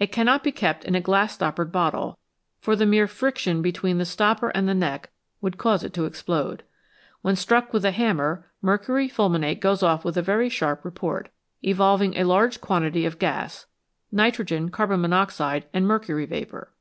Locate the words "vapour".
16.26-16.72